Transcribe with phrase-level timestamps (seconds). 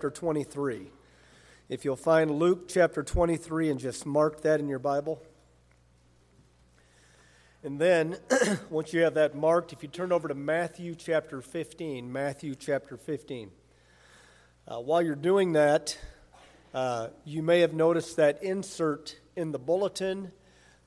[0.00, 0.90] chapter 23.
[1.68, 5.22] If you'll find Luke chapter 23 and just mark that in your Bible.
[7.62, 8.16] And then,
[8.70, 12.96] once you have that marked, if you turn over to Matthew chapter 15, Matthew chapter
[12.96, 13.50] 15.
[14.66, 15.98] Uh, while you're doing that,
[16.72, 20.32] uh, you may have noticed that insert in the bulletin.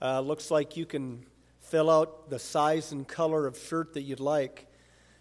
[0.01, 1.23] Uh, looks like you can
[1.59, 4.65] fill out the size and color of shirt that you'd like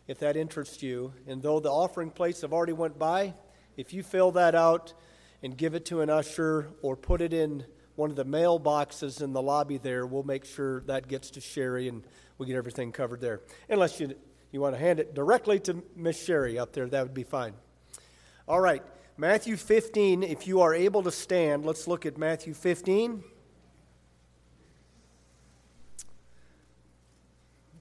[0.08, 1.12] if that interests you.
[1.26, 3.34] And though the offering plates have already went by,
[3.76, 4.94] if you fill that out
[5.42, 7.64] and give it to an usher or put it in
[7.96, 11.88] one of the mailboxes in the lobby there, we'll make sure that gets to Sherry
[11.88, 12.02] and
[12.38, 13.40] we get everything covered there.
[13.68, 14.14] Unless you,
[14.50, 17.54] you want to hand it directly to Miss Sherry up there, that would be fine.
[18.48, 18.82] All right,
[19.16, 23.22] Matthew 15, if you are able to stand, let's look at Matthew 15.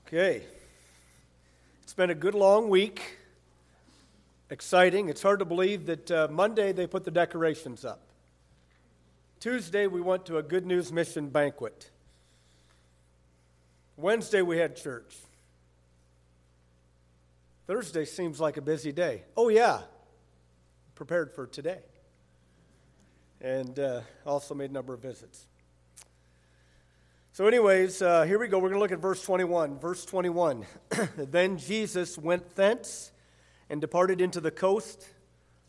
[0.08, 0.44] Okay.
[1.84, 3.18] It's been a good long week
[4.52, 5.08] exciting.
[5.08, 8.02] It's hard to believe that uh, Monday they put the decorations up.
[9.40, 11.90] Tuesday we went to a Good News Mission banquet.
[13.98, 15.16] Wednesday we had church.
[17.66, 19.24] Thursday seems like a busy day.
[19.38, 19.82] Oh, yeah,
[20.96, 21.80] prepared for today.
[23.40, 25.48] And uh, also made a number of visits.
[27.32, 28.58] So, anyways, uh, here we go.
[28.60, 29.80] We're going to look at verse 21.
[29.80, 30.66] Verse 21.
[31.18, 33.12] then Jesus went thence
[33.72, 35.08] and departed into the coast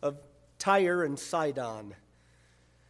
[0.02, 0.18] of
[0.58, 1.94] Tyre and Sidon.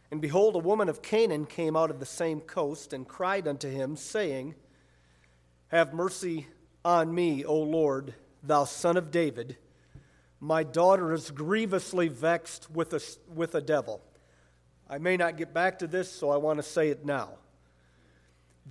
[0.09, 3.69] And behold, a woman of Canaan came out of the same coast and cried unto
[3.69, 4.55] him, saying,
[5.67, 6.47] Have mercy
[6.83, 9.55] on me, O Lord, thou son of David.
[10.39, 14.01] My daughter is grievously vexed with a, with a devil.
[14.89, 17.37] I may not get back to this, so I want to say it now.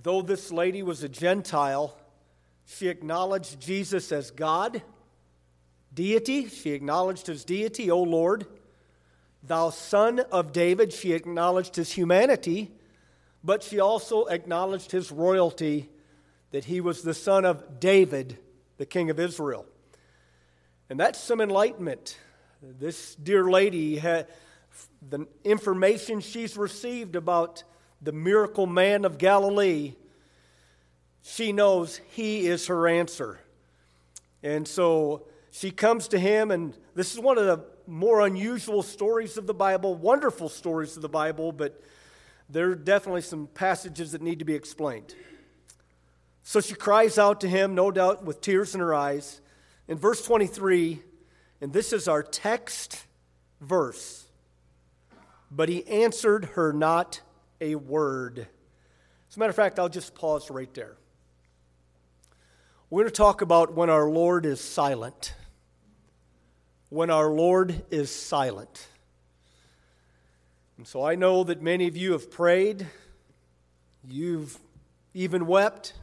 [0.01, 1.97] Though this lady was a Gentile,
[2.65, 4.81] she acknowledged Jesus as God
[5.93, 6.47] deity.
[6.47, 8.45] She acknowledged his deity, O Lord.
[9.43, 12.71] Thou son of David, she acknowledged his humanity,
[13.43, 15.89] but she also acknowledged his royalty,
[16.51, 18.37] that he was the son of David,
[18.77, 19.65] the king of Israel.
[20.89, 22.17] And that's some enlightenment.
[22.61, 24.27] This dear lady had
[25.09, 27.63] the information she's received about
[28.01, 29.93] the miracle man of Galilee,
[31.23, 33.39] she knows he is her answer.
[34.41, 39.37] And so she comes to him, and this is one of the more unusual stories
[39.37, 41.79] of the Bible, wonderful stories of the Bible, but
[42.49, 45.13] there are definitely some passages that need to be explained.
[46.41, 49.41] So she cries out to him, no doubt with tears in her eyes.
[49.87, 51.03] In verse 23,
[51.61, 53.05] and this is our text
[53.61, 54.25] verse,
[55.51, 57.21] but he answered her not
[57.61, 58.47] a word.
[59.29, 60.97] As a matter of fact, I'll just pause right there.
[62.89, 65.35] We're going to talk about when our Lord is silent
[66.93, 68.87] when our Lord is silent.
[70.77, 72.85] And so I know that many of you have prayed,
[74.07, 74.59] you've
[75.15, 75.93] even wept,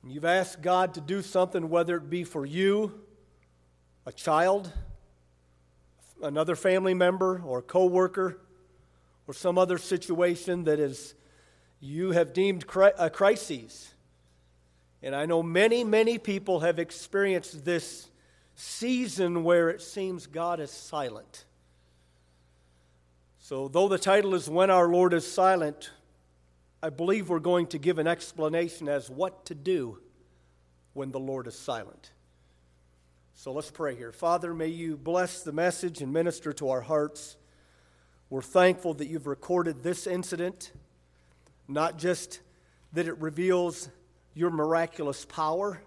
[0.00, 3.00] and you've asked God to do something, whether it be for you,
[4.06, 4.70] a child,
[6.22, 8.38] another family member, or a coworker,
[9.26, 11.14] or some other situation that is
[11.80, 12.64] you have deemed
[12.96, 13.92] a crisis.
[15.02, 18.08] And I know many, many people have experienced this
[18.54, 21.44] season where it seems God is silent.
[23.38, 25.90] So, though the title is When Our Lord is Silent,
[26.82, 29.98] I believe we're going to give an explanation as what to do
[30.92, 32.10] when the Lord is silent.
[33.34, 34.12] So let's pray here.
[34.12, 37.36] Father, may you bless the message and minister to our hearts.
[38.30, 40.72] We're thankful that you've recorded this incident,
[41.68, 42.40] not just
[42.92, 43.90] that it reveals
[44.34, 45.82] your miraculous power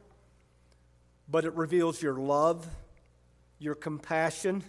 [1.29, 2.67] but it reveals your love,
[3.59, 4.63] your compassion,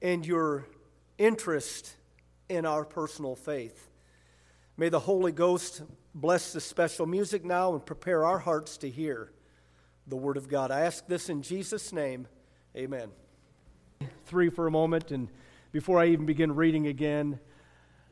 [0.00, 0.66] and your
[1.18, 1.94] interest
[2.48, 3.88] in our personal faith.
[4.76, 5.82] May the Holy Ghost
[6.14, 9.32] bless the special music now and prepare our hearts to hear
[10.06, 10.70] the Word of God.
[10.70, 12.28] I ask this in Jesus' name.
[12.76, 13.10] Amen.
[14.26, 15.28] Three for a moment, and
[15.72, 17.40] before I even begin reading again,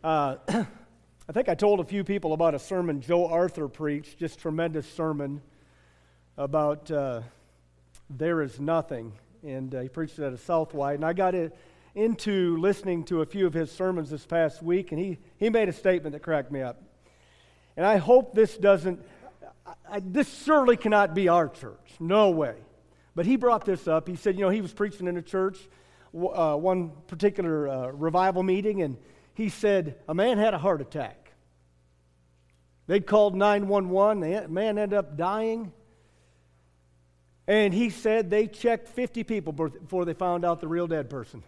[0.03, 4.39] uh, I think I told a few people about a sermon Joe Arthur preached, just
[4.39, 5.41] tremendous sermon
[6.37, 7.23] about uh,
[8.11, 9.13] there is nothing.
[9.43, 10.97] And uh, he preached it at a Southwide.
[10.97, 11.57] And I got it
[11.95, 15.69] into listening to a few of his sermons this past week, and he, he made
[15.69, 16.83] a statement that cracked me up.
[17.77, 19.01] And I hope this doesn't,
[19.67, 21.95] I, I, this surely cannot be our church.
[22.01, 22.57] No way.
[23.15, 24.09] But he brought this up.
[24.09, 25.59] He said, you know, he was preaching in a church,
[26.15, 28.97] uh, one particular uh, revival meeting, and
[29.35, 31.33] he said, a man had a heart attack.
[32.87, 35.73] They'd called 911, the man ended up dying.
[37.47, 41.43] And he said they checked 50 people before they found out the real dead person.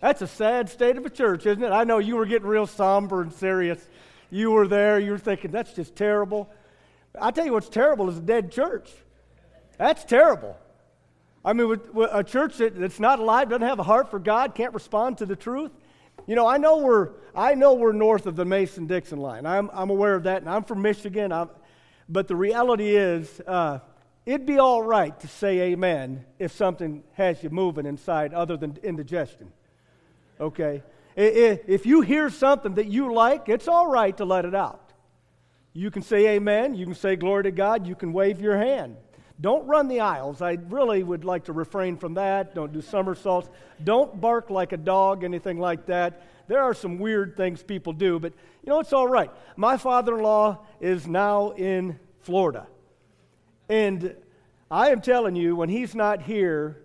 [0.00, 1.70] That's a sad state of a church, isn't it?
[1.70, 3.84] I know you were getting real somber and serious.
[4.30, 6.48] You were there, you were thinking, that's just terrible.
[7.20, 8.90] I tell you what's terrible is a dead church.
[9.76, 10.56] That's terrible.
[11.44, 14.18] I mean, with, with a church that, that's not alive, doesn't have a heart for
[14.18, 15.72] God, can't respond to the truth.
[16.26, 19.46] You know, I know we're, I know we're north of the Mason Dixon line.
[19.46, 21.32] I'm, I'm aware of that, and I'm from Michigan.
[21.32, 21.48] I'm,
[22.08, 23.80] but the reality is, uh,
[24.24, 28.78] it'd be all right to say amen if something has you moving inside other than
[28.82, 29.52] indigestion.
[30.40, 30.82] Okay?
[31.16, 34.92] If you hear something that you like, it's all right to let it out.
[35.72, 36.74] You can say amen.
[36.74, 37.86] You can say glory to God.
[37.86, 38.96] You can wave your hand.
[39.40, 40.42] Don't run the aisles.
[40.42, 42.54] I really would like to refrain from that.
[42.54, 43.48] Don't do somersaults.
[43.82, 46.22] Don't bark like a dog, anything like that.
[46.48, 49.30] There are some weird things people do, but you know, it's all right.
[49.56, 52.66] My father in law is now in Florida.
[53.68, 54.16] And
[54.70, 56.82] I am telling you, when he's not here,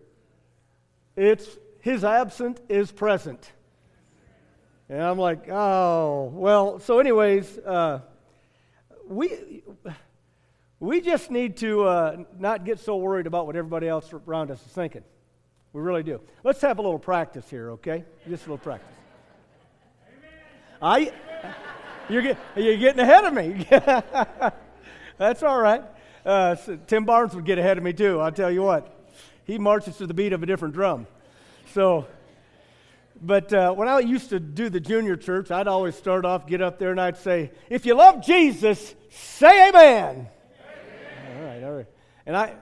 [1.15, 1.47] it's
[1.79, 3.51] his absent is present.
[4.89, 8.01] And I'm like, oh, well, so, anyways, uh,
[9.07, 9.63] we,
[10.79, 14.65] we just need to uh, not get so worried about what everybody else around us
[14.65, 15.03] is thinking.
[15.71, 16.21] We really do.
[16.43, 18.03] Let's have a little practice here, okay?
[18.27, 19.02] Just a little practice.
[20.83, 21.13] I,
[22.09, 23.65] you're, get, you're getting ahead of me.
[25.17, 25.81] That's all right.
[26.25, 26.57] Uh,
[26.87, 28.93] Tim Barnes would get ahead of me too, I'll tell you what.
[29.45, 31.07] He marches to the beat of a different drum.
[31.73, 32.05] So,
[33.21, 36.61] but uh, when I used to do the junior church, I'd always start off, get
[36.61, 40.27] up there, and I'd say, If you love Jesus, say amen.
[40.27, 41.37] amen.
[41.37, 41.87] All right, all right.
[42.25, 42.55] And I,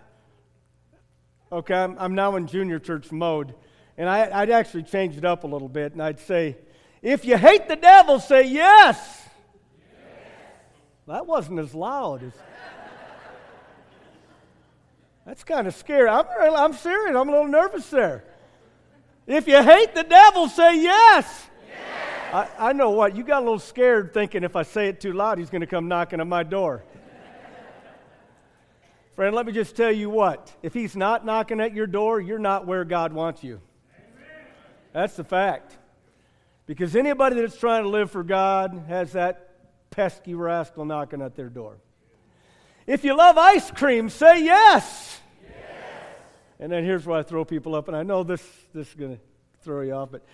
[1.52, 3.56] okay, I'm, I'm now in junior church mode,
[3.98, 6.58] and I, I, would actually change it up a little bit, and I'd say,
[7.02, 8.98] If you hate the devil, say yes.
[8.98, 9.30] yes.
[11.08, 12.34] That wasn't as loud as.
[15.26, 16.10] That's kind of scary.
[16.10, 17.16] I'm, I'm serious.
[17.16, 18.24] I'm a little nervous there.
[19.28, 21.48] If you hate the devil, say yes.
[21.68, 22.50] yes.
[22.60, 23.16] I, I know what.
[23.16, 25.68] You got a little scared thinking if I say it too loud, he's going to
[25.68, 26.84] come knocking on my door.
[29.16, 30.52] Friend, let me just tell you what.
[30.64, 33.62] If he's not knocking at your door, you're not where God wants you.
[33.96, 34.48] Amen.
[34.94, 35.78] That's the fact.
[36.72, 39.50] Because anybody that's trying to live for God has that
[39.90, 41.76] pesky rascal knocking at their door.
[42.88, 45.20] If you love ice cream, say yes.
[45.44, 45.60] yes.
[46.62, 48.42] And then here's where I throw people up, and I know this,
[48.74, 49.22] this is going to
[49.64, 50.26] throw you off, but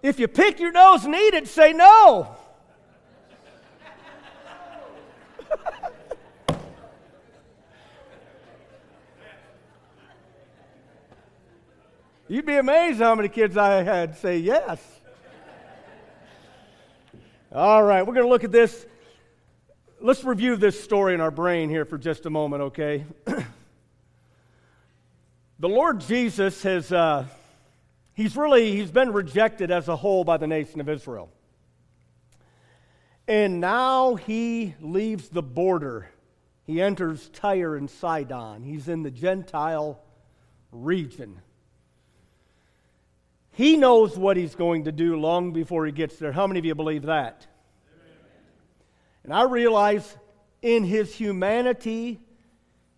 [0.00, 2.36] if you pick your nose and eat it, say no.
[12.26, 14.80] You'd be amazed how many kids I had say yes.
[17.52, 18.86] All right, we're going to look at this
[20.04, 23.06] let's review this story in our brain here for just a moment, okay?
[25.58, 27.24] the Lord Jesus has, uh,
[28.12, 31.30] he's really, he's been rejected as a whole by the nation of Israel.
[33.26, 36.10] And now he leaves the border.
[36.66, 38.62] He enters Tyre and Sidon.
[38.62, 39.98] He's in the Gentile
[40.70, 41.40] region.
[43.54, 46.32] He knows what he's going to do long before he gets there.
[46.32, 47.46] How many of you believe that?
[49.22, 50.16] And I realize
[50.60, 52.20] in his humanity,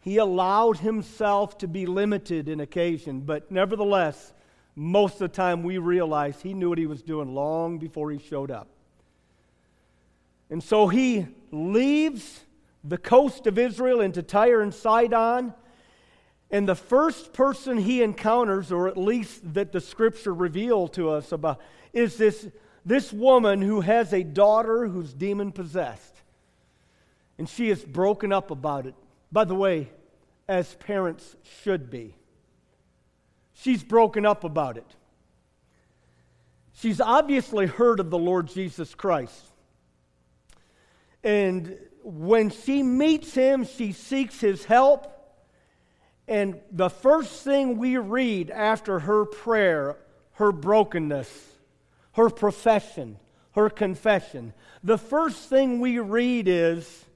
[0.01, 4.33] he allowed himself to be limited in occasion, but nevertheless,
[4.75, 8.19] most of the time we realize he knew what he was doing long before he
[8.19, 8.69] showed up.
[10.49, 12.45] And so he leaves
[12.85, 15.53] the coast of Israel into Tyre and Sidon.
[16.51, 21.33] And the first person he encounters, or at least that the scripture reveal to us
[21.33, 21.61] about,
[21.93, 22.49] is this,
[22.85, 26.15] this woman who has a daughter who's demon possessed.
[27.39, 28.95] And she is broken up about it.
[29.33, 29.91] By the way,
[30.49, 32.15] as parents should be.
[33.55, 34.87] She's broken up about it.
[36.75, 39.43] She's obviously heard of the Lord Jesus Christ.
[41.25, 45.13] And when she meets him, she seeks his help.
[46.29, 49.97] And the first thing we read after her prayer,
[50.35, 51.31] her brokenness,
[52.13, 53.19] her profession,
[53.53, 54.53] her confession,
[54.83, 57.07] the first thing we read is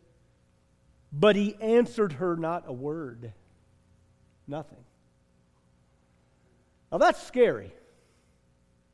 [1.12, 3.33] but he answered her not a word.
[4.47, 4.79] Nothing.
[6.90, 7.73] Now that's scary.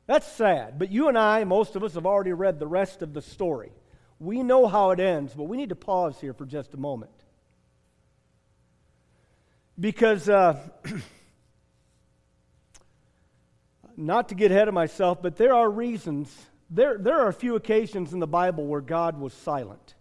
[0.07, 0.79] That's sad.
[0.79, 3.71] But you and I, most of us, have already read the rest of the story.
[4.19, 7.11] We know how it ends, but we need to pause here for just a moment.
[9.79, 10.59] Because, uh,
[13.97, 16.35] not to get ahead of myself, but there are reasons,
[16.69, 19.95] there, there are a few occasions in the Bible where God was silent.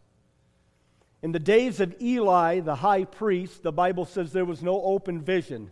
[1.23, 5.21] In the days of Eli, the high priest, the Bible says there was no open
[5.21, 5.71] vision.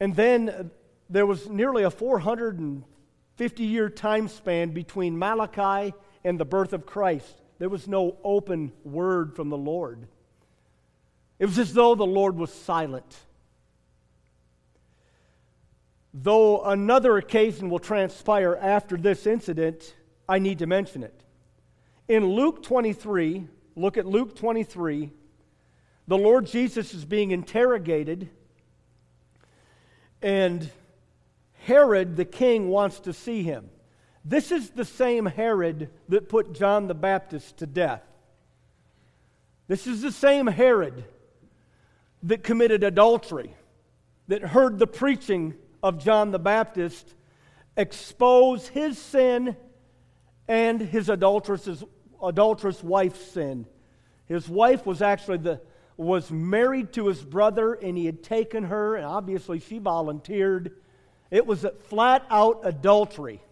[0.00, 0.70] And then
[1.08, 7.42] there was nearly a 450 year time span between Malachi and the birth of Christ.
[7.58, 10.08] There was no open word from the Lord.
[11.38, 13.16] It was as though the Lord was silent.
[16.12, 19.94] Though another occasion will transpire after this incident,
[20.28, 21.22] I need to mention it.
[22.08, 25.12] In Luke 23, look at Luke 23,
[26.08, 28.30] the Lord Jesus is being interrogated,
[30.22, 30.68] and
[31.64, 33.68] Herod the king wants to see him.
[34.24, 38.02] This is the same Herod that put John the Baptist to death.
[39.68, 41.04] This is the same Herod
[42.24, 43.54] that committed adultery,
[44.28, 47.14] that heard the preaching of John the Baptist
[47.76, 49.56] expose his sin
[50.48, 51.84] and his adulterous,
[52.22, 53.66] adulterous wife's sin.
[54.26, 55.60] His wife was actually the
[55.98, 60.76] was married to his brother and he had taken her and obviously she volunteered.
[61.28, 63.42] It was a flat out adultery.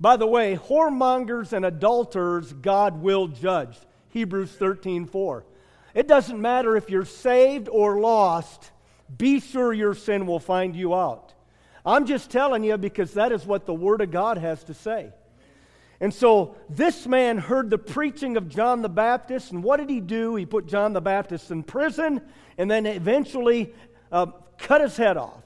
[0.00, 3.78] By the way, whoremongers and adulterers God will judge.
[4.08, 5.44] Hebrews 13:4.
[5.98, 8.70] It doesn't matter if you're saved or lost,
[9.16, 11.34] be sure your sin will find you out.
[11.84, 15.12] I'm just telling you because that is what the Word of God has to say.
[15.98, 19.98] And so this man heard the preaching of John the Baptist, and what did he
[19.98, 20.36] do?
[20.36, 22.20] He put John the Baptist in prison
[22.56, 23.74] and then eventually
[24.12, 24.26] uh,
[24.56, 25.42] cut his head off.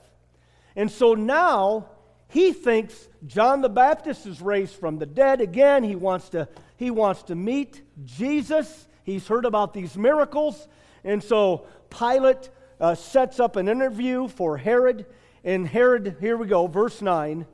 [0.76, 1.88] And so now
[2.28, 5.82] he thinks John the Baptist is raised from the dead again.
[5.82, 8.86] He wants to, he wants to meet Jesus.
[9.04, 10.68] He's heard about these miracles.
[11.04, 15.06] And so Pilate uh, sets up an interview for Herod.
[15.44, 17.46] And Herod, here we go, verse 9.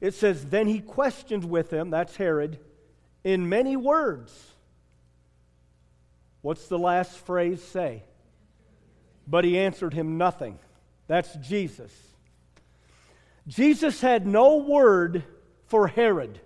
[0.00, 2.58] It says, Then he questioned with him, that's Herod,
[3.22, 4.32] in many words.
[6.42, 8.02] What's the last phrase say?
[9.26, 10.58] But he answered him nothing.
[11.06, 11.92] That's Jesus.
[13.46, 15.24] Jesus had no word
[15.66, 16.40] for Herod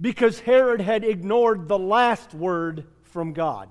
[0.00, 3.68] because Herod had ignored the last word from God.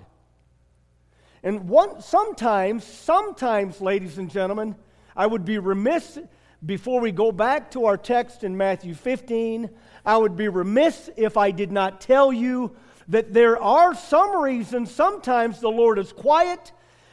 [1.44, 4.74] And one, sometimes, sometimes, ladies and gentlemen,
[5.18, 6.18] I would be remiss
[6.66, 9.70] before we go back to our text in Matthew 15.
[10.06, 12.74] I would be remiss if I did not tell you
[13.10, 16.72] that there are some reasons sometimes the Lord is quiet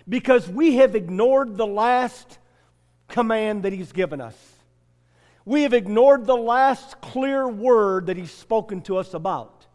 [0.09, 2.39] because we have ignored the last
[3.09, 4.37] command that He's given us.
[5.45, 9.67] We have ignored the last clear word that He's spoken to us about.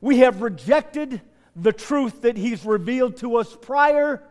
[0.00, 1.20] We have rejected
[1.56, 4.22] the truth that He's revealed to us prior.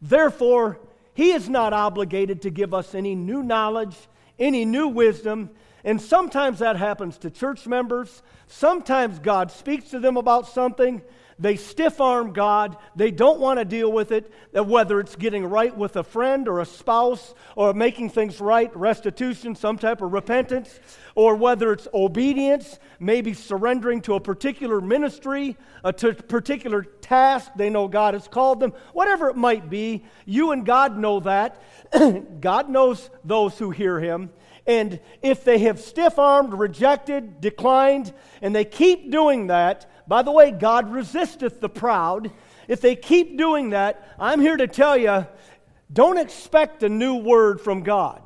[0.00, 0.78] Therefore,
[1.14, 3.96] He is not obligated to give us any new knowledge,
[4.38, 5.50] any new wisdom.
[5.82, 8.22] And sometimes that happens to church members.
[8.46, 11.00] Sometimes God speaks to them about something,
[11.40, 12.76] they stiff arm God.
[12.94, 16.46] They don't want to deal with it, uh, whether it's getting right with a friend
[16.46, 20.78] or a spouse or making things right, restitution, some type of repentance,
[21.14, 27.70] or whether it's obedience, maybe surrendering to a particular ministry, a t- particular task they
[27.70, 30.04] know God has called them, whatever it might be.
[30.26, 31.62] You and God know that.
[32.40, 34.30] God knows those who hear Him.
[34.66, 40.32] And if they have stiff armed, rejected, declined, and they keep doing that, by the
[40.32, 42.32] way, God resisteth the proud.
[42.66, 45.24] If they keep doing that, I'm here to tell you
[45.92, 48.20] don't expect a new word from God.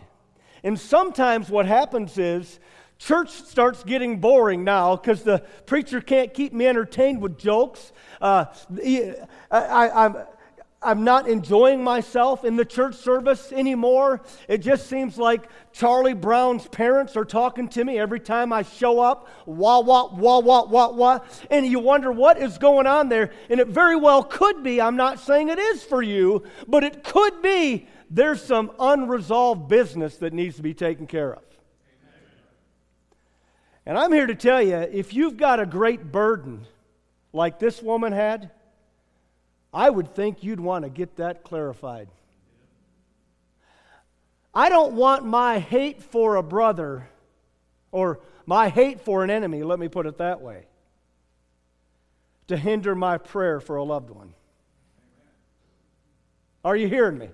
[0.63, 2.59] And sometimes what happens is
[2.97, 7.93] church starts getting boring now because the preacher can't keep me entertained with jokes.
[8.19, 8.47] Uh,
[9.51, 10.25] I, I,
[10.85, 14.21] I'm not enjoying myself in the church service anymore.
[14.49, 19.01] It just seems like Charlie Brown's parents are talking to me every time I show
[19.01, 19.29] up.
[19.47, 21.19] Wah, wah, wah, wah, wah, wah.
[21.51, 23.31] And you wonder what is going on there.
[23.49, 27.03] And it very well could be, I'm not saying it is for you, but it
[27.03, 31.43] could be there's some unresolved business that needs to be taken care of.
[33.87, 36.67] And I'm here to tell you if you've got a great burden
[37.33, 38.51] like this woman had,
[39.75, 42.09] I would think you'd want to get that clarified.
[44.55, 47.09] I don't want my hate for a brother
[47.91, 50.67] or my hate for an enemy, let me put it that way,
[52.47, 54.33] to hinder my prayer for a loved one.
[56.65, 57.31] Are you hearing me?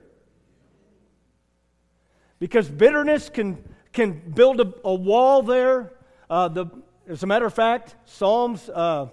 [2.39, 5.93] Because bitterness can, can build a, a wall there.
[6.31, 6.67] Uh, the,
[7.07, 9.07] as a matter of fact, Psalms uh,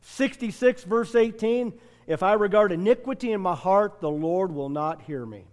[0.00, 1.72] 66, verse 18
[2.12, 5.46] if I regard iniquity in my heart, the Lord will not hear me.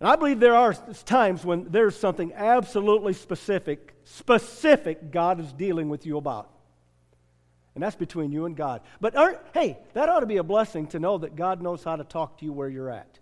[0.00, 5.88] And I believe there are times when there's something absolutely specific, specific God is dealing
[5.88, 6.50] with you about.
[7.74, 8.82] And that's between you and God.
[9.00, 9.14] But
[9.54, 12.38] hey, that ought to be a blessing to know that God knows how to talk
[12.38, 13.18] to you where you're at.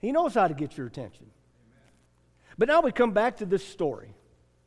[0.00, 1.26] He knows how to get your attention.
[2.58, 4.14] But now we come back to this story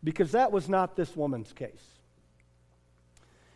[0.04, 1.99] because that was not this woman's case.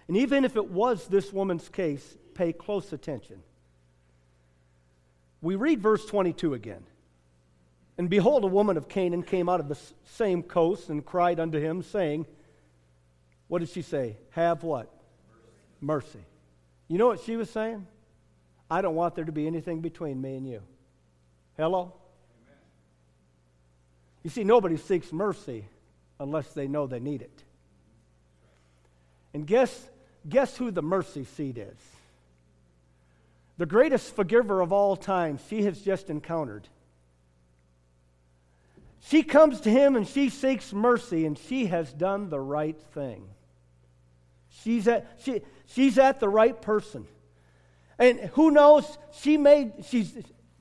[0.07, 3.41] And even if it was this woman's case, pay close attention.
[5.41, 6.83] We read verse 22 again.
[7.97, 11.59] And behold, a woman of Canaan came out of the same coast and cried unto
[11.59, 12.25] him, saying,
[13.47, 14.17] What did she say?
[14.31, 14.89] Have what?
[15.81, 16.07] Mercy.
[16.17, 16.25] Mercy.
[16.87, 17.85] You know what she was saying?
[18.69, 20.61] I don't want there to be anything between me and you.
[21.57, 21.93] Hello?
[24.23, 25.65] You see, nobody seeks mercy
[26.19, 27.43] unless they know they need it.
[29.33, 29.87] And guess,
[30.27, 31.77] guess who the mercy seat is?
[33.57, 36.67] The greatest forgiver of all time, she has just encountered.
[39.01, 43.27] She comes to him and she seeks mercy, and she has done the right thing.
[44.49, 47.05] She's at, she, she's at the right person.
[47.99, 50.17] And who knows, she may, she's,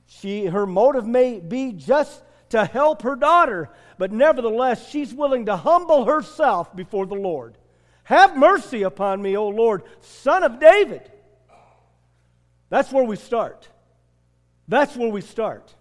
[0.07, 5.55] she, her motive may be just to help her daughter, but nevertheless, she's willing to
[5.55, 7.57] humble herself before the Lord.
[8.03, 11.09] Have mercy upon me, O Lord, son of David.
[12.69, 13.69] That's where we start.
[14.67, 15.73] That's where we start.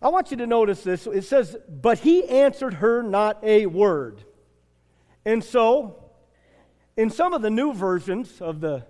[0.00, 1.06] I want you to notice this.
[1.06, 4.22] It says, But he answered her not a word.
[5.24, 5.96] And so,
[6.96, 8.84] in some of the new versions of the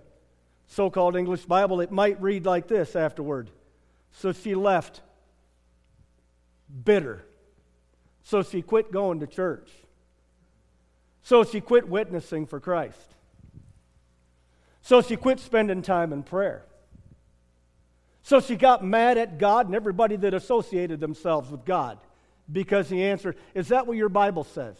[0.67, 3.49] so called English Bible, it might read like this afterward.
[4.11, 5.01] So she left
[6.83, 7.25] bitter.
[8.23, 9.69] So she quit going to church.
[11.27, 13.13] So she quit witnessing for Christ.
[14.81, 16.63] So she quit spending time in prayer.
[18.23, 21.97] So she got mad at God and everybody that associated themselves with God
[22.49, 24.77] because he answered, Is that what your Bible says?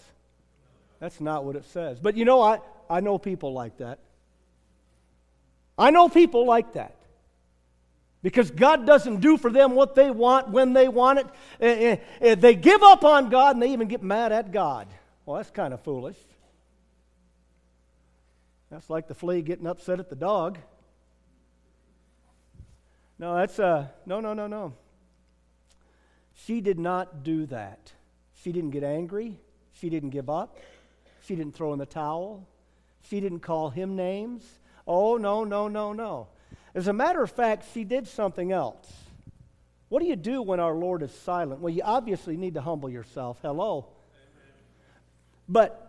[1.01, 1.99] That's not what it says.
[1.99, 3.99] But you know, I, I know people like that.
[5.77, 6.95] I know people like that.
[8.23, 11.27] Because God doesn't do for them what they want when they want it.
[11.59, 14.87] Eh, eh, eh, they give up on God and they even get mad at God.
[15.25, 16.15] Well, that's kind of foolish.
[18.69, 20.57] That's like the flea getting upset at the dog.
[23.19, 24.73] No, that's uh no no no no.
[26.33, 27.93] She did not do that.
[28.43, 29.39] She didn't get angry.
[29.73, 30.57] She didn't give up.
[31.25, 32.47] She didn't throw in the towel.
[33.09, 34.43] She didn't call him names.
[34.85, 36.27] Oh no no no no.
[36.75, 38.91] As a matter of fact, she did something else.
[39.89, 41.61] What do you do when our Lord is silent?
[41.61, 43.39] Well, you obviously need to humble yourself.
[43.41, 43.87] Hello.
[45.47, 45.86] But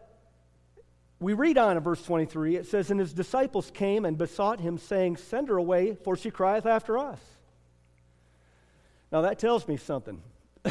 [1.20, 4.78] we read on in verse 23, it says, And his disciples came and besought him,
[4.78, 7.20] saying, Send her away, for she crieth after us.
[9.10, 10.22] Now that tells me something.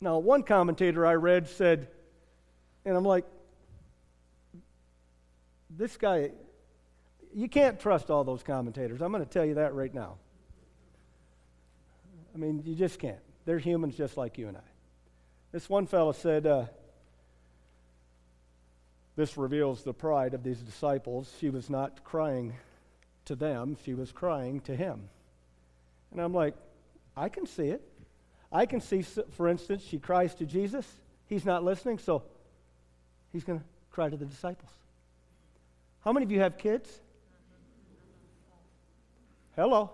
[0.00, 1.88] now, one commentator I read said,
[2.84, 3.24] and I'm like,
[5.76, 6.30] this guy,
[7.34, 9.00] you can't trust all those commentators.
[9.00, 10.16] I'm going to tell you that right now.
[12.34, 13.18] I mean, you just can't.
[13.44, 14.68] They're humans just like you and I.
[15.52, 16.66] This one fellow said, uh,
[19.16, 21.32] this reveals the pride of these disciples.
[21.40, 22.54] She was not crying
[23.26, 25.08] to them, she was crying to him.
[26.10, 26.54] And I'm like,
[27.16, 27.82] I can see it.
[28.52, 30.86] I can see, for instance, she cries to Jesus.
[31.28, 32.22] He's not listening, so
[33.32, 34.70] he's going to cry to the disciples.
[36.04, 36.88] How many of you have kids?
[39.54, 39.90] Hello.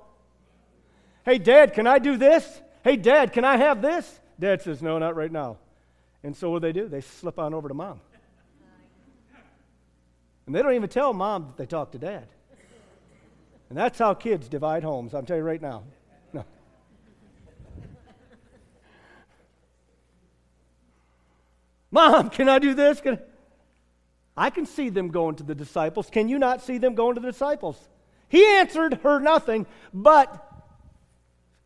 [1.24, 2.62] Hey, Dad, can I do this?
[2.84, 4.20] Hey, Dad, can I have this?
[4.38, 5.58] Dad says, No, not right now.
[6.22, 6.88] And so what do they do?
[6.88, 8.00] They slip on over to mom.
[10.46, 12.26] And they don't even tell mom that they talk to dad.
[13.68, 15.82] And that's how kids divide homes, I'm telling you right now.
[16.32, 16.44] No.
[21.90, 23.00] Mom, can I do this?
[23.00, 23.18] Can I...
[24.36, 26.10] I can see them going to the disciples.
[26.10, 27.78] Can you not see them going to the disciples?
[28.28, 30.46] He answered her nothing, but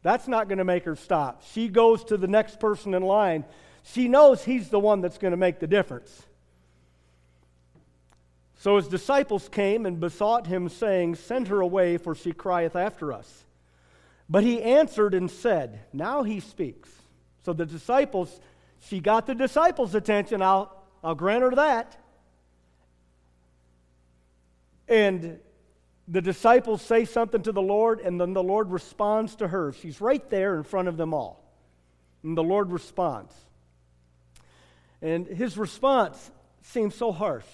[0.02, 1.42] that's not going to make her stop.
[1.52, 3.44] She goes to the next person in line.
[3.82, 6.26] She knows he's the one that's going to make the difference.
[8.60, 13.10] So his disciples came and besought him, saying, Send her away, for she crieth after
[13.10, 13.46] us.
[14.28, 16.90] But he answered and said, Now he speaks.
[17.42, 18.38] So the disciples,
[18.80, 20.42] she got the disciples' attention.
[20.42, 21.96] I'll, I'll grant her that.
[24.88, 25.38] And
[26.06, 29.72] the disciples say something to the Lord, and then the Lord responds to her.
[29.72, 31.50] She's right there in front of them all.
[32.22, 33.32] And the Lord responds.
[35.00, 37.46] And his response seems so harsh.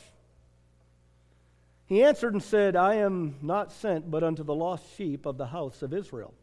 [1.86, 5.46] He answered and said, I am not sent but unto the lost sheep of the
[5.46, 6.34] house of Israel.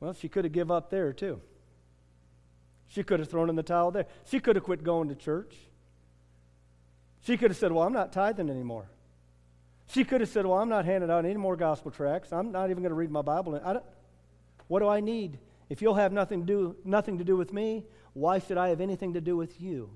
[0.00, 1.40] Well, she could have give up there too.
[2.88, 4.06] She could have thrown in the towel there.
[4.24, 5.54] She could have quit going to church.
[7.22, 8.86] She could have said, Well, I'm not tithing anymore.
[9.88, 12.32] She could have said, Well, I'm not handing out any more gospel tracts.
[12.32, 13.58] I'm not even going to read my Bible.
[14.68, 15.38] What do I need?
[15.68, 18.80] If you'll have nothing to, do, nothing to do with me, why should I have
[18.80, 19.90] anything to do with you?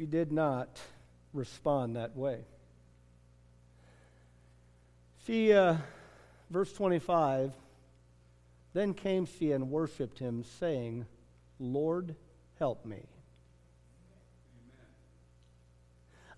[0.00, 0.80] She did not
[1.34, 2.38] respond that way.
[5.26, 5.76] She, uh,
[6.48, 7.52] verse 25,
[8.72, 11.04] then came she and worshiped him, saying,
[11.58, 12.16] Lord,
[12.58, 13.02] help me.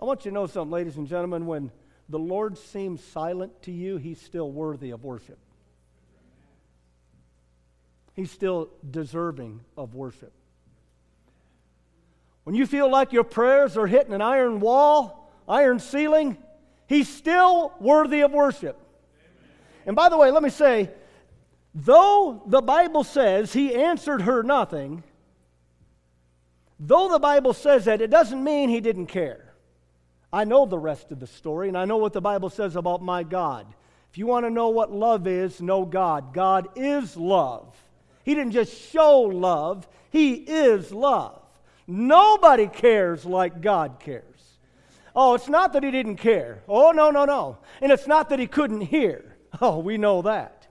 [0.01, 1.47] I want you to know something, ladies and gentlemen.
[1.47, 1.71] When
[2.09, 5.39] the Lord seems silent to you, he's still worthy of worship.
[8.15, 10.33] He's still deserving of worship.
[12.45, 16.37] When you feel like your prayers are hitting an iron wall, iron ceiling,
[16.87, 18.79] he's still worthy of worship.
[19.87, 20.91] And by the way, let me say,
[21.75, 25.03] though the Bible says he answered her nothing,
[26.79, 29.55] though the Bible says that, it doesn't mean he didn't care.
[30.33, 33.03] I know the rest of the story, and I know what the Bible says about
[33.03, 33.67] my God.
[34.11, 36.33] If you want to know what love is, know God.
[36.33, 37.77] God is love.
[38.25, 41.42] He didn't just show love, He is love.
[41.87, 44.25] Nobody cares like God cares.
[45.15, 46.63] Oh, it's not that He didn't care.
[46.69, 47.59] Oh, no, no, no.
[47.81, 49.37] And it's not that He couldn't hear.
[49.61, 50.67] Oh, we know that.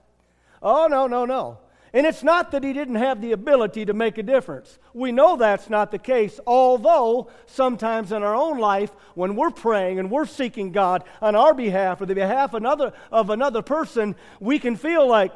[0.62, 1.58] Oh, no, no, no.
[1.94, 4.78] And it's not that he didn't have the ability to make a difference.
[4.94, 9.98] We know that's not the case, although sometimes in our own life, when we're praying
[9.98, 14.16] and we're seeking God on our behalf or the behalf of another, of another person,
[14.40, 15.32] we can feel like,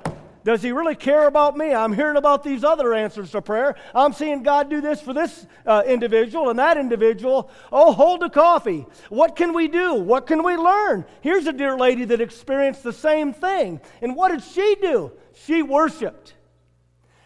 [0.47, 1.75] does he really care about me?
[1.75, 3.75] I'm hearing about these other answers to prayer.
[3.93, 7.51] I'm seeing God do this for this uh, individual and that individual.
[7.73, 8.87] Oh, hold the coffee.
[9.09, 9.95] What can we do?
[9.95, 11.05] What can we learn?
[11.21, 13.81] Here's a dear lady that experienced the same thing.
[14.01, 15.11] And what did she do?
[15.35, 16.35] She worshiped.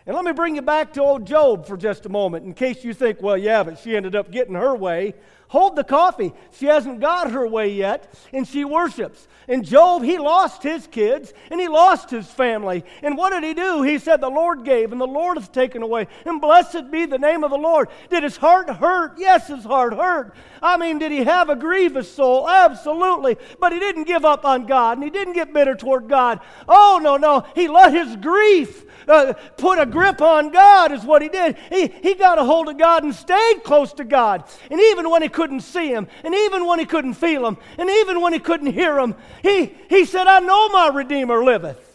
[0.06, 2.85] And let me bring you back to old Job for just a moment, in case
[2.85, 5.14] you think, well, yeah, but she ended up getting her way.
[5.50, 6.32] Hold the coffee.
[6.52, 9.26] She hasn't got her way yet, and she worships.
[9.48, 12.84] And Job, he lost his kids and he lost his family.
[13.02, 13.82] And what did he do?
[13.82, 16.06] He said, The Lord gave and the Lord has taken away.
[16.24, 17.88] And blessed be the name of the Lord.
[18.10, 19.14] Did his heart hurt?
[19.18, 20.36] Yes, his heart hurt.
[20.62, 22.48] I mean, did he have a grievous soul?
[22.48, 23.38] Absolutely.
[23.58, 26.38] But he didn't give up on God and he didn't get bitter toward God.
[26.68, 27.44] Oh, no, no.
[27.56, 31.56] He let his grief uh, put a grip on God, is what he did.
[31.70, 34.44] He, he got a hold of God and stayed close to God.
[34.70, 37.88] And even when he couldn't see him, and even when he couldn't feel him, and
[37.88, 41.87] even when he couldn't hear him, he, he said, I know my Redeemer liveth.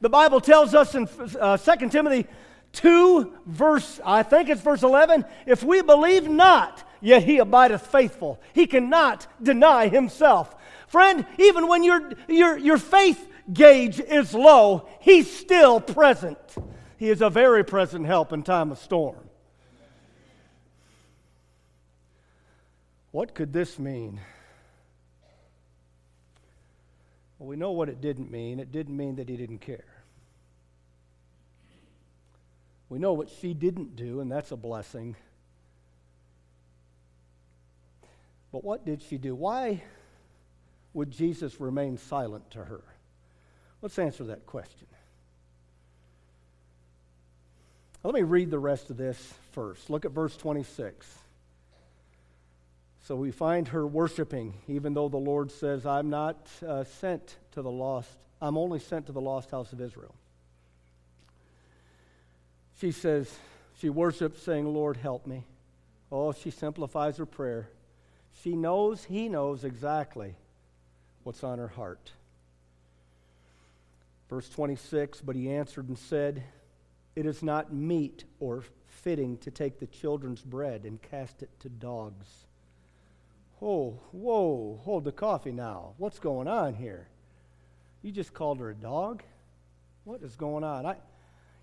[0.00, 1.06] The Bible tells us in
[1.38, 2.26] uh, 2 Timothy
[2.72, 8.40] 2, verse, I think it's verse 11, if we believe not, yet he abideth faithful.
[8.54, 10.56] He cannot deny himself.
[10.88, 16.38] Friend, even when your, your, your faith gauge is low, he's still present.
[16.96, 19.25] He is a very present help in time of storm.
[23.16, 24.20] What could this mean?
[27.38, 28.60] Well, we know what it didn't mean.
[28.60, 29.86] It didn't mean that he didn't care.
[32.90, 35.16] We know what she didn't do, and that's a blessing.
[38.52, 39.34] But what did she do?
[39.34, 39.82] Why
[40.92, 42.82] would Jesus remain silent to her?
[43.80, 44.88] Let's answer that question.
[48.04, 49.88] Let me read the rest of this first.
[49.88, 51.25] Look at verse 26.
[53.06, 57.62] So we find her worshiping, even though the Lord says, I'm not uh, sent to
[57.62, 58.10] the lost,
[58.42, 60.12] I'm only sent to the lost house of Israel.
[62.80, 63.32] She says,
[63.78, 65.44] she worships, saying, Lord, help me.
[66.10, 67.68] Oh, she simplifies her prayer.
[68.42, 70.34] She knows, he knows exactly
[71.22, 72.10] what's on her heart.
[74.28, 76.42] Verse 26 But he answered and said,
[77.14, 81.68] It is not meet or fitting to take the children's bread and cast it to
[81.68, 82.45] dogs.
[83.60, 85.94] Oh, whoa, hold the coffee now.
[85.96, 87.08] What's going on here?
[88.02, 89.22] You just called her a dog?
[90.04, 90.84] What is going on?
[90.84, 90.96] I,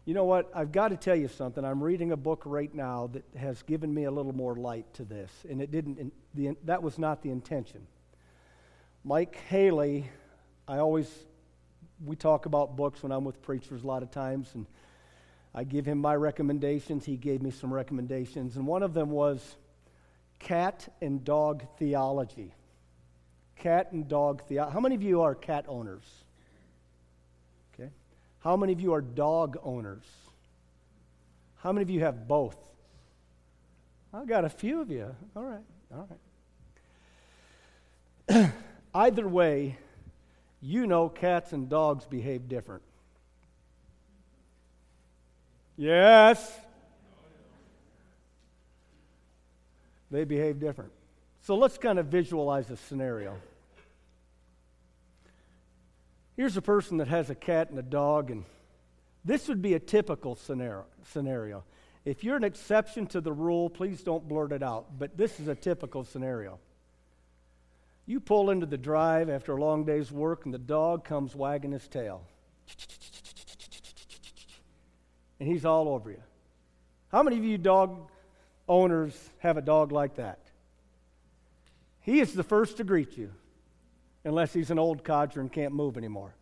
[0.05, 0.51] you know what?
[0.53, 1.63] I've got to tell you something.
[1.63, 5.05] I'm reading a book right now that has given me a little more light to
[5.05, 6.11] this, and it didn't.
[6.33, 7.85] The, that was not the intention.
[9.05, 10.09] Mike Haley,
[10.67, 11.07] I always
[12.03, 14.65] we talk about books when I'm with preachers a lot of times, and
[15.53, 17.05] I give him my recommendations.
[17.05, 19.55] He gave me some recommendations, and one of them was
[20.39, 22.53] cat and dog theology.
[23.55, 24.73] Cat and dog theology.
[24.73, 26.03] How many of you are cat owners?
[27.73, 27.89] Okay.
[28.39, 30.05] How many of you are dog owners?
[31.57, 32.57] How many of you have both?
[34.13, 35.15] I got a few of you.
[35.35, 35.63] All right.
[35.93, 36.09] All
[38.29, 38.51] right.
[38.93, 39.77] Either way,
[40.61, 42.83] you know cats and dogs behave different.
[45.77, 46.51] Yes.
[50.13, 50.91] They behave different.
[51.41, 53.35] So let's kind of visualize a scenario.
[56.37, 58.45] Here's a person that has a cat and a dog, and
[59.25, 61.63] this would be a typical scenario.
[62.05, 65.47] If you're an exception to the rule, please don't blurt it out, but this is
[65.47, 66.59] a typical scenario.
[68.05, 71.71] You pull into the drive after a long day's work, and the dog comes wagging
[71.71, 72.21] his tail.
[75.39, 76.21] And he's all over you.
[77.11, 78.09] How many of you dog
[78.67, 80.39] owners have a dog like that?
[82.01, 83.31] He is the first to greet you,
[84.23, 86.35] unless he's an old codger and can't move anymore.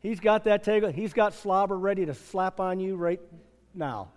[0.00, 3.20] He's got that tail, he's got slobber ready to slap on you right
[3.74, 4.08] now.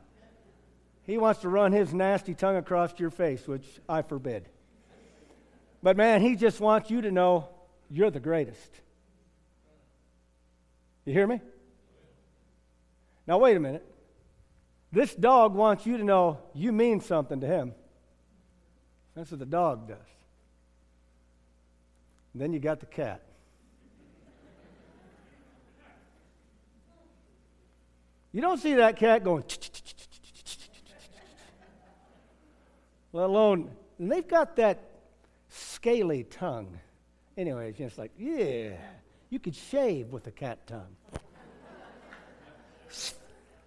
[1.04, 4.48] He wants to run his nasty tongue across your face, which I forbid.
[5.82, 7.50] But man, he just wants you to know
[7.90, 8.72] you're the greatest.
[11.06, 11.42] You hear me?
[13.26, 13.86] Now, wait a minute.
[14.92, 17.74] This dog wants you to know you mean something to him.
[19.16, 19.98] That's what the dog does.
[22.34, 23.22] And then you got the cat.
[28.32, 29.44] You don't see that cat going,
[33.12, 34.80] let alone, and they've got that
[35.50, 36.80] scaly tongue.
[37.36, 38.74] Anyway, it's just like, yeah,
[39.32, 40.96] you could shave with a cat tongue.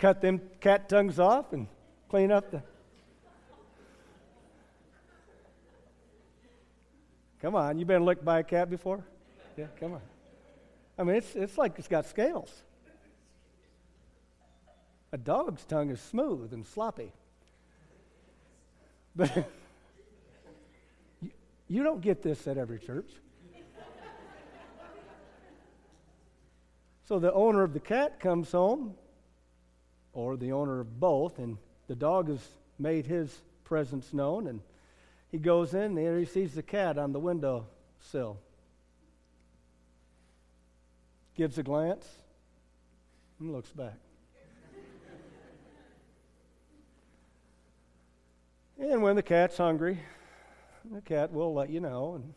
[0.02, 1.68] Cut them cat tongues off and
[2.08, 2.60] clean up the.
[7.40, 9.04] Come on, you been licked by a cat before?
[9.56, 10.00] Yeah, come on.
[10.98, 12.50] I mean, it's, it's like it's got scales.
[15.12, 17.12] A dog's tongue is smooth and sloppy.
[19.14, 19.30] But
[21.20, 21.30] you,
[21.68, 23.12] you don't get this at every church.
[27.04, 28.96] so the owner of the cat comes home,
[30.12, 32.46] or the owner of both, and the dog has
[32.79, 34.61] made his presence known, and
[35.31, 37.66] he goes in there, he sees the cat on the window
[38.01, 38.38] sill.
[41.35, 42.07] Gives a glance
[43.40, 43.96] and looks back.
[48.79, 50.01] And when the cat's hungry,
[50.90, 52.16] the cat will let you know.
[52.16, 52.35] And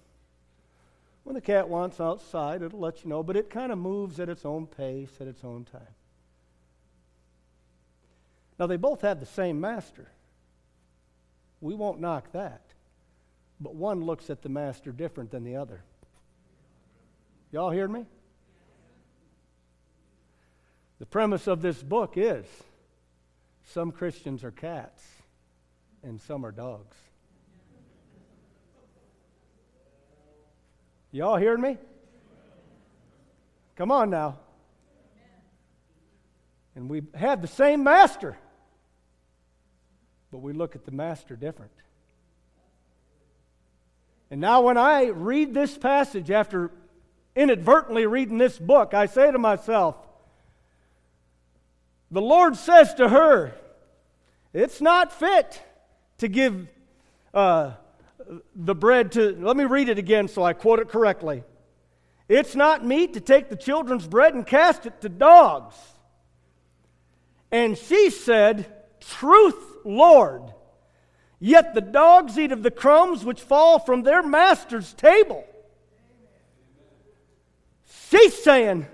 [1.23, 4.29] when the cat wants outside, it'll let you know, but it kind of moves at
[4.29, 5.81] its own pace, at its own time.
[8.57, 10.07] Now, they both have the same master.
[11.61, 12.61] We won't knock that.
[13.59, 15.83] But one looks at the master different than the other.
[17.51, 18.05] Y'all hear me?
[20.99, 22.45] The premise of this book is
[23.65, 25.03] some Christians are cats
[26.03, 26.95] and some are dogs.
[31.11, 31.77] Y'all hearing me?
[33.75, 34.39] Come on now.
[36.75, 38.37] And we have the same master,
[40.35, 41.71] but we look at the master different.
[44.29, 46.71] And now, when I read this passage after
[47.37, 49.95] inadvertently reading this book, I say to myself,
[52.11, 53.55] the Lord says to her,
[54.51, 55.61] It's not fit
[56.17, 56.67] to give
[57.33, 57.71] uh,
[58.53, 61.45] the bread to, let me read it again so I quote it correctly.
[62.27, 65.75] It's not meet to take the children's bread and cast it to dogs.
[67.53, 68.65] And she said,
[68.99, 70.41] Truth, Lord.
[71.39, 75.45] Yet the dogs eat of the crumbs which fall from their master's table.
[78.09, 78.87] She's saying,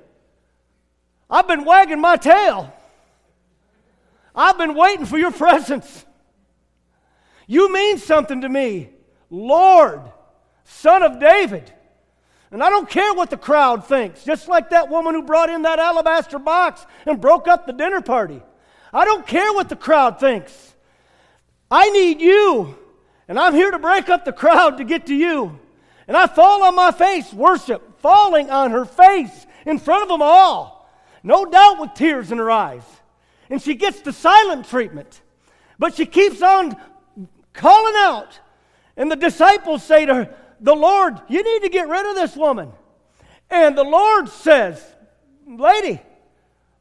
[1.29, 2.73] I've been wagging my tail.
[4.35, 6.05] I've been waiting for your presence.
[7.47, 8.89] You mean something to me,
[9.29, 10.01] Lord,
[10.63, 11.71] Son of David.
[12.51, 15.61] And I don't care what the crowd thinks, just like that woman who brought in
[15.61, 18.41] that alabaster box and broke up the dinner party.
[18.93, 20.70] I don't care what the crowd thinks.
[21.71, 22.77] I need you,
[23.29, 25.57] and I'm here to break up the crowd to get to you.
[26.07, 30.21] And I fall on my face, worship, falling on her face in front of them
[30.21, 30.89] all,
[31.23, 32.83] no doubt with tears in her eyes.
[33.49, 35.21] And she gets the silent treatment.
[35.79, 36.75] But she keeps on
[37.53, 38.39] calling out.
[38.97, 42.35] And the disciples say to her, The Lord, you need to get rid of this
[42.35, 42.71] woman.
[43.49, 44.83] And the Lord says,
[45.47, 46.01] Lady,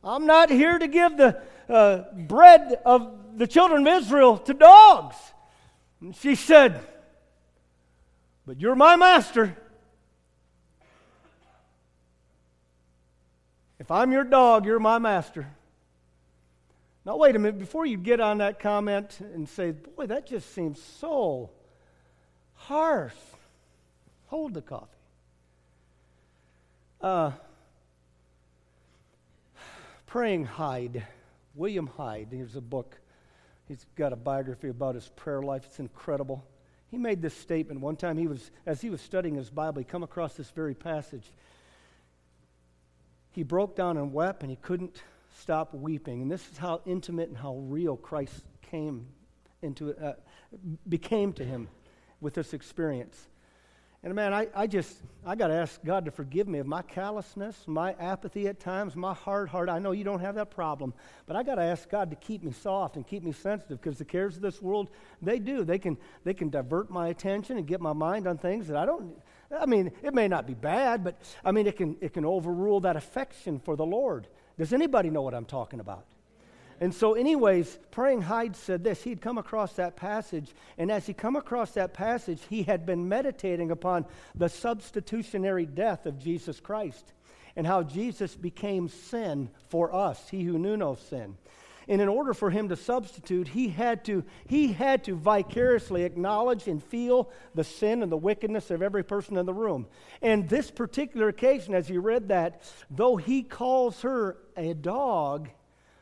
[0.03, 5.17] I'm not here to give the uh, bread of the children of Israel to dogs.
[6.03, 6.79] And she said,
[8.47, 9.57] But you're my master.
[13.79, 15.49] If I'm your dog, you're my master.
[17.07, 20.55] Now, wait a minute, before you get on that comment and say, boy, that just
[20.55, 21.49] seems so
[22.57, 23.15] harsh,
[24.27, 24.87] hold the coffee.
[27.01, 27.33] Uh,
[30.07, 31.07] Praying Hyde,
[31.55, 32.99] William Hyde, here's a book.
[33.71, 35.63] He's got a biography about his prayer life.
[35.65, 36.45] It's incredible.
[36.89, 38.19] He made this statement one time.
[38.19, 41.33] He was, as he was studying his Bible, he come across this very passage.
[43.31, 45.05] He broke down and wept, and he couldn't
[45.39, 46.21] stop weeping.
[46.21, 49.07] And this is how intimate and how real Christ came
[49.63, 50.15] into uh,
[50.89, 51.69] became to him
[52.21, 53.29] with this experience.
[54.03, 56.81] And man, I, I just, I got to ask God to forgive me of my
[56.81, 59.69] callousness, my apathy at times, my hard heart.
[59.69, 60.95] I know you don't have that problem,
[61.27, 63.99] but I got to ask God to keep me soft and keep me sensitive because
[63.99, 64.89] the cares of this world,
[65.21, 65.65] they do.
[65.65, 68.87] They can, they can divert my attention and get my mind on things that I
[68.87, 69.21] don't,
[69.55, 72.81] I mean, it may not be bad, but I mean, it can, it can overrule
[72.81, 74.29] that affection for the Lord.
[74.59, 76.07] Does anybody know what I'm talking about?
[76.81, 79.03] And so, anyways, Praying Hyde said this.
[79.03, 83.09] He'd come across that passage, and as he come across that passage, he had been
[83.09, 87.13] meditating upon the substitutionary death of Jesus Christ
[87.55, 91.37] and how Jesus became sin for us, he who knew no sin.
[91.89, 96.69] And in order for him to substitute, he had to, he had to vicariously acknowledge
[96.69, 99.87] and feel the sin and the wickedness of every person in the room.
[100.23, 105.49] And this particular occasion, as he read that, though he calls her a dog,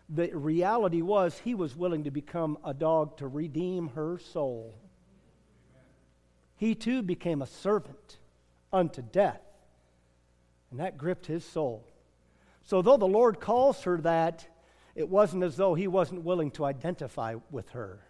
[0.09, 4.75] the reality was he was willing to become a dog to redeem her soul.
[6.57, 8.19] He too became a servant
[8.73, 9.43] unto death.
[10.71, 11.87] And that gripped his soul.
[12.65, 14.47] So, though the Lord calls her that,
[14.95, 18.01] it wasn't as though he wasn't willing to identify with her.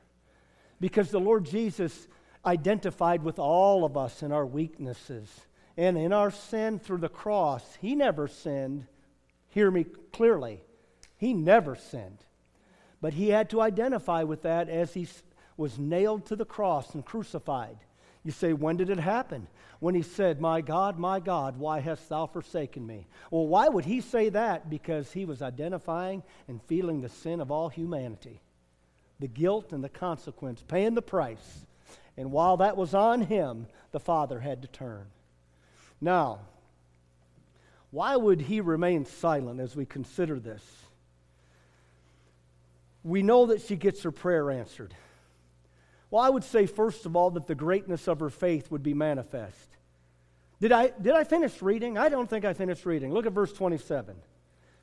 [0.81, 2.09] Because the Lord Jesus
[2.45, 5.29] identified with all of us in our weaknesses
[5.77, 7.63] and in our sin through the cross.
[7.81, 8.87] He never sinned.
[9.49, 10.63] Hear me clearly.
[11.19, 12.25] He never sinned.
[13.01, 15.07] But he had to identify with that as he
[15.57, 17.77] was nailed to the cross and crucified.
[18.25, 19.47] You say, when did it happen?
[19.81, 23.07] When he said, My God, my God, why hast thou forsaken me?
[23.31, 24.69] Well, why would he say that?
[24.69, 28.41] Because he was identifying and feeling the sin of all humanity,
[29.21, 31.67] the guilt and the consequence, paying the price.
[32.17, 35.07] And while that was on him, the Father had to turn.
[36.01, 36.41] Now,
[37.91, 40.63] why would he remain silent as we consider this?
[43.03, 44.95] We know that she gets her prayer answered.
[46.11, 48.95] Well, I would say, first of all, that the greatness of her faith would be
[48.95, 49.77] manifest.
[50.61, 51.99] Did I, did I finish reading?
[51.99, 53.13] I don't think I finished reading.
[53.13, 54.17] Look at verse 27.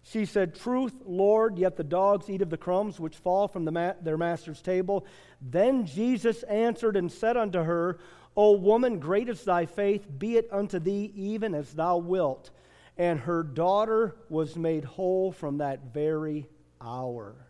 [0.04, 3.71] She said, Truth, Lord, yet the dogs eat of the crumbs which fall from the
[3.71, 5.06] ma- their master's table.
[5.41, 7.97] Then Jesus answered and said unto her,
[8.38, 12.51] O woman, great is thy faith, be it unto thee even as thou wilt.
[12.97, 16.47] And her daughter was made whole from that very
[16.80, 17.44] hour.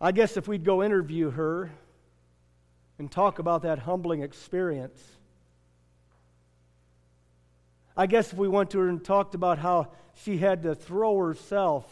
[0.00, 1.70] I guess if we'd go interview her
[2.98, 5.00] and talk about that humbling experience,
[7.96, 9.88] I guess if we went to her and talked about how
[10.24, 11.86] she had to throw herself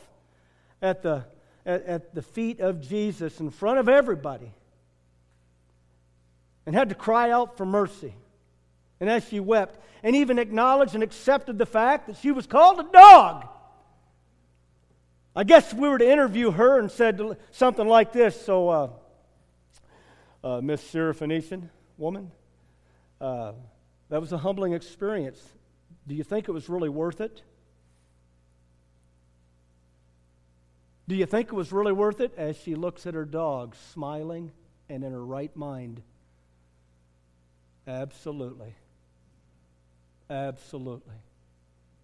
[0.80, 1.24] at the,
[1.66, 4.54] at, at the feet of Jesus in front of everybody
[6.64, 8.14] and had to cry out for mercy.
[9.00, 12.80] And as she wept, and even acknowledged and accepted the fact that she was called
[12.80, 13.48] a dog.
[15.38, 17.20] I guess we were to interview her and said
[17.52, 18.90] something like this, so, uh,
[20.42, 22.32] uh, Miss Syrophoenician woman,
[23.20, 23.52] uh,
[24.08, 25.40] that was a humbling experience.
[26.08, 27.42] Do you think it was really worth it?
[31.06, 32.34] Do you think it was really worth it?
[32.36, 34.50] As she looks at her dog, smiling
[34.88, 36.02] and in her right mind.
[37.86, 38.74] Absolutely.
[40.28, 41.14] Absolutely.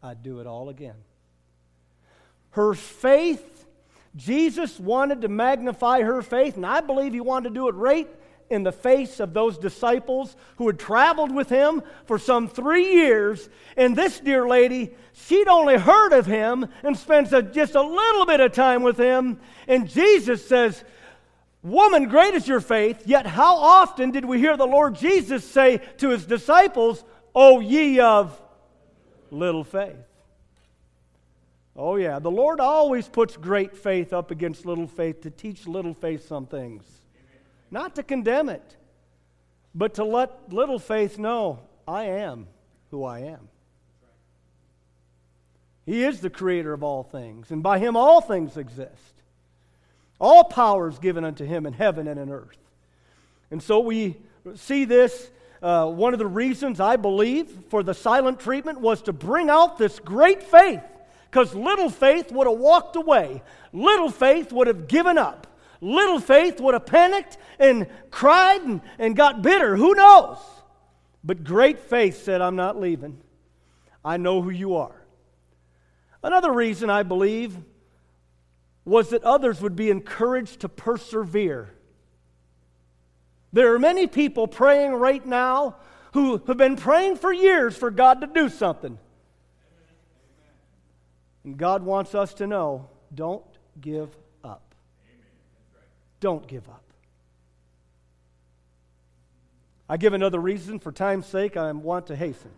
[0.04, 1.02] I'd do it all again.
[2.54, 3.66] Her faith,
[4.14, 8.08] Jesus wanted to magnify her faith, and I believe he wanted to do it right
[8.48, 13.48] in the face of those disciples who had traveled with him for some three years.
[13.76, 18.24] And this dear lady, she'd only heard of him and spends a, just a little
[18.24, 19.40] bit of time with him.
[19.66, 20.84] And Jesus says,
[21.64, 23.02] Woman, great is your faith.
[23.04, 27.02] Yet, how often did we hear the Lord Jesus say to his disciples,
[27.34, 28.40] O ye of
[29.32, 29.96] little faith?
[31.76, 32.18] Oh, yeah.
[32.18, 36.46] The Lord always puts great faith up against little faith to teach little faith some
[36.46, 36.84] things.
[37.70, 38.76] Not to condemn it,
[39.74, 42.46] but to let little faith know I am
[42.90, 43.48] who I am.
[45.84, 49.22] He is the creator of all things, and by him all things exist.
[50.20, 52.56] All power is given unto him in heaven and in earth.
[53.50, 54.16] And so we
[54.54, 55.30] see this.
[55.60, 59.78] Uh, one of the reasons I believe for the silent treatment was to bring out
[59.78, 60.82] this great faith
[61.34, 63.42] because little faith would have walked away.
[63.72, 65.48] Little faith would have given up.
[65.80, 69.74] Little faith would have panicked and cried and, and got bitter.
[69.74, 70.38] Who knows?
[71.24, 73.18] But great faith said, I'm not leaving.
[74.04, 74.94] I know who you are.
[76.22, 77.56] Another reason I believe
[78.84, 81.74] was that others would be encouraged to persevere.
[83.52, 85.78] There are many people praying right now
[86.12, 89.00] who have been praying for years for God to do something.
[91.44, 93.44] And God wants us to know don't
[93.80, 94.08] give
[94.42, 94.74] up.
[96.20, 96.82] Don't give up.
[99.88, 102.50] I give another reason, for time's sake, I want to hasten.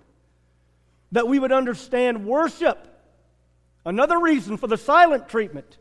[1.12, 2.86] That we would understand worship.
[3.84, 5.78] Another reason for the silent treatment.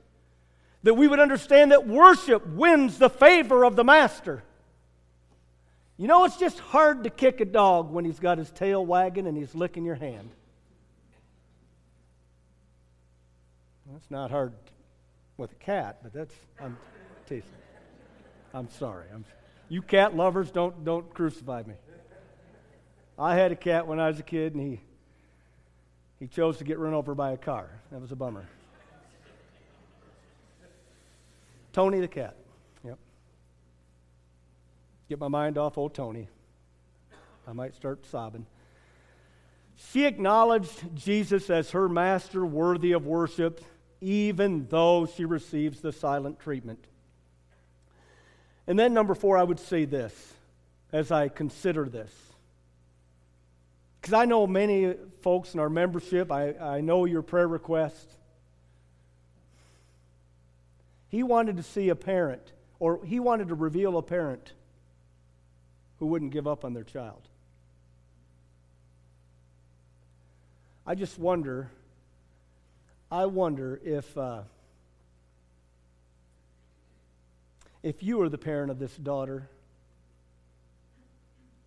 [0.84, 4.44] That we would understand that worship wins the favor of the master.
[5.98, 9.28] You know, it's just hard to kick a dog when he's got his tail wagging
[9.28, 10.30] and he's licking your hand.
[13.92, 14.54] That's not hard
[15.38, 16.78] with a cat, but that's I'm
[17.28, 17.50] teasing.
[18.54, 19.06] I'm sorry.
[19.14, 19.26] I'm,
[19.70, 21.76] you cat lovers, don't don't crucify me.
[23.18, 24.82] I had a cat when I was a kid, and he
[26.20, 27.70] he chose to get run over by a car.
[27.92, 28.46] That was a bummer.
[31.74, 32.38] Tony the cat.
[32.84, 32.98] Yep.
[35.10, 36.30] Get my mind off old Tony.
[37.48, 38.46] I might start sobbing.
[39.92, 43.62] She acknowledged Jesus as her master, worthy of worship
[44.02, 46.84] even though she receives the silent treatment.
[48.68, 50.34] And then, number four, I would say this
[50.92, 52.12] as I consider this.
[54.02, 58.08] Because I know many folks in our membership, I, I know your prayer request.
[61.10, 64.54] He wanted to see a parent, or he wanted to reveal a parent
[66.00, 67.22] who wouldn't give up on their child.
[70.86, 71.72] I just wonder
[73.12, 74.42] I wonder if, uh,
[77.84, 79.48] if you were the parent of this daughter,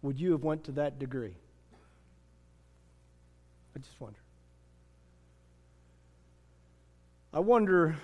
[0.02, 1.34] would you have went to that degree?
[3.76, 4.18] I just wonder.
[7.32, 7.96] I wonder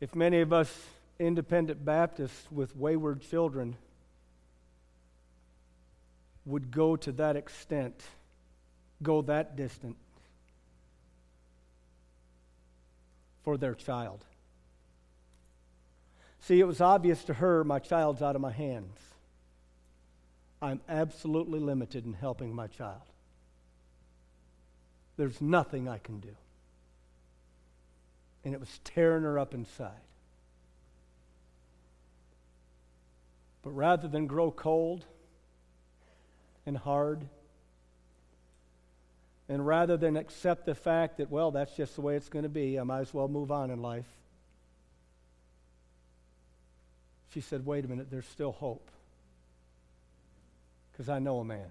[0.00, 0.70] if many of us
[1.18, 3.76] independent Baptists with wayward children
[6.44, 8.02] would go to that extent,
[9.02, 9.96] go that distant
[13.46, 14.24] for their child.
[16.40, 18.98] See, it was obvious to her my child's out of my hands.
[20.60, 23.04] I'm absolutely limited in helping my child.
[25.16, 26.34] There's nothing I can do.
[28.44, 29.92] And it was tearing her up inside.
[33.62, 35.04] But rather than grow cold
[36.66, 37.28] and hard,
[39.48, 42.48] and rather than accept the fact that, well, that's just the way it's going to
[42.48, 44.06] be, I might as well move on in life,
[47.32, 48.90] she said, wait a minute, there's still hope.
[50.90, 51.70] Because I know a man.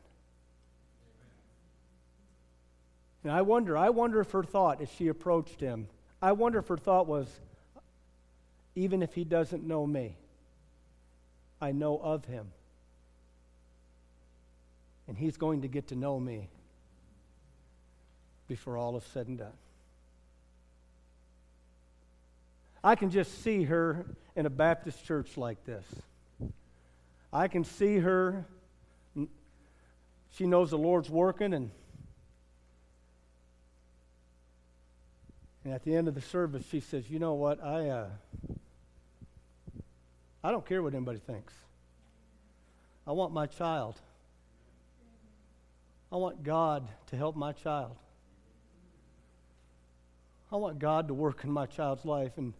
[3.23, 5.87] And I wonder, I wonder if her thought as she approached him,
[6.21, 7.27] I wonder if her thought was,
[8.75, 10.15] even if he doesn't know me,
[11.59, 12.51] I know of him.
[15.07, 16.49] And he's going to get to know me
[18.47, 19.53] before all is said and done.
[22.83, 25.83] I can just see her in a Baptist church like this.
[27.33, 28.45] I can see her.
[30.33, 31.71] She knows the Lord's working, and,
[35.63, 37.63] and at the end of the service, she says, You know what?
[37.63, 38.07] I, uh,
[40.43, 41.53] I don't care what anybody thinks.
[43.07, 43.95] I want my child.
[46.11, 47.95] I want God to help my child.
[50.55, 52.53] I want God to work in my child's life, and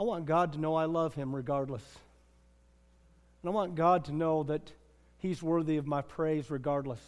[0.00, 1.84] I want God to know I love him regardless.
[3.40, 4.72] And I want God to know that
[5.18, 6.98] he's worthy of my praise regardless.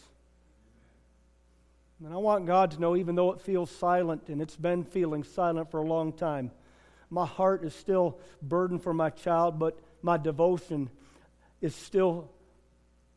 [2.01, 5.25] And I want God to know, even though it feels silent, and it's been feeling
[5.25, 6.51] silent for a long time,
[7.09, 10.89] my heart is still burdened for my child, but my devotion
[11.59, 12.29] is still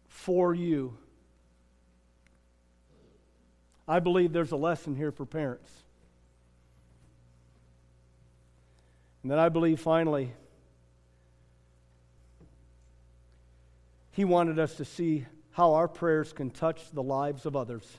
[0.08, 0.98] for you.
[3.86, 5.70] I believe there's a lesson here for parents.
[9.22, 10.32] And then I believe finally,
[14.10, 17.98] he wanted us to see how our prayers can touch the lives of others.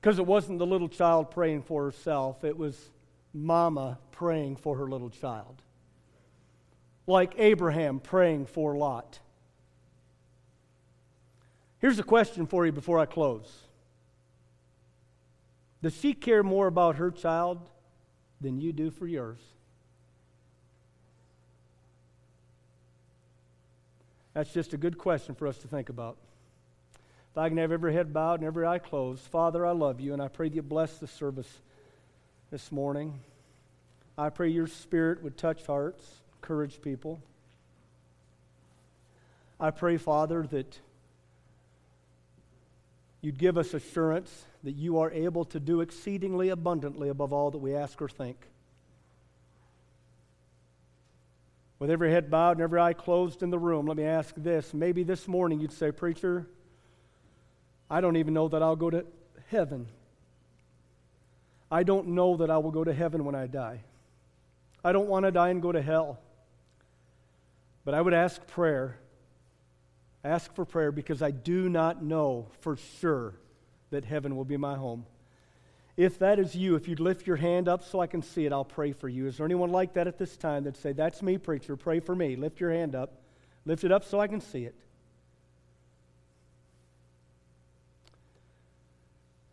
[0.00, 2.90] Because it wasn't the little child praying for herself, it was
[3.32, 5.62] mama praying for her little child.
[7.06, 9.20] Like Abraham praying for Lot.
[11.78, 13.52] Here's a question for you before I close
[15.82, 17.68] Does she care more about her child
[18.42, 19.38] than you do for yours.
[24.34, 26.16] That's just a good question for us to think about.
[27.32, 30.12] If I can have every head bowed and every eye closed, Father, I love you,
[30.12, 31.48] and I pray that you bless the service
[32.50, 33.20] this morning.
[34.18, 36.04] I pray your spirit would touch hearts,
[36.36, 37.22] encourage people.
[39.58, 40.78] I pray, Father, that
[43.22, 47.58] you'd give us assurance that you are able to do exceedingly abundantly above all that
[47.58, 48.36] we ask or think.
[51.78, 54.74] With every head bowed and every eye closed in the room, let me ask this.
[54.74, 56.46] Maybe this morning you'd say, Preacher,
[57.90, 59.04] I don't even know that I'll go to
[59.48, 59.88] heaven.
[61.70, 63.80] I don't know that I will go to heaven when I die.
[64.84, 66.20] I don't want to die and go to hell.
[67.84, 68.98] But I would ask prayer.
[70.24, 73.34] Ask for prayer because I do not know for sure
[73.90, 75.04] that heaven will be my home.
[75.96, 78.52] If that is you, if you'd lift your hand up so I can see it,
[78.52, 79.26] I'll pray for you.
[79.26, 82.14] Is there anyone like that at this time that say, That's me, preacher, pray for
[82.14, 82.36] me?
[82.36, 83.20] Lift your hand up.
[83.66, 84.74] Lift it up so I can see it.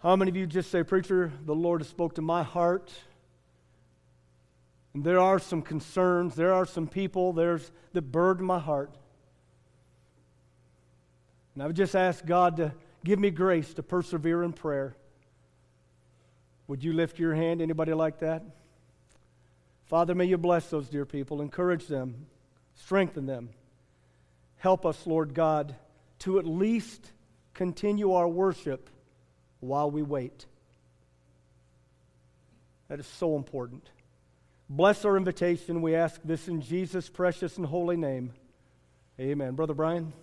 [0.01, 2.93] How many of you just say, Preacher, the Lord has spoke to my heart?
[4.93, 8.95] And there are some concerns, there are some people there's that burden my heart.
[11.60, 14.95] And I would just ask God to give me grace to persevere in prayer.
[16.70, 17.62] Would you lift your hand?
[17.62, 18.43] Anybody like that?
[19.84, 22.28] Father, may you bless those dear people, encourage them,
[22.76, 23.49] strengthen them.
[24.55, 25.76] Help us, Lord God,
[26.20, 27.12] to at least
[27.53, 28.89] continue our worship
[29.60, 30.45] while we wait.
[32.88, 33.89] That is so important.
[34.70, 35.82] Bless our invitation.
[35.82, 38.32] We ask this in Jesus' precious and holy name.
[39.20, 39.55] Amen.
[39.55, 40.14] Brother Brian?